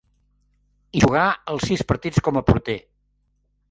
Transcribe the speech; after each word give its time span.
Hi 0.95 1.03
jugà 1.05 1.27
els 1.55 1.69
sis 1.71 1.87
partits 1.95 2.27
com 2.29 2.43
a 2.43 2.47
porter. 2.53 2.81